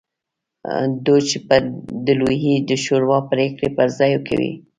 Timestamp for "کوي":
4.27-4.53